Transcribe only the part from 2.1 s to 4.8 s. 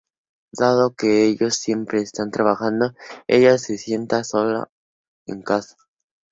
trabajando, ella se siente sola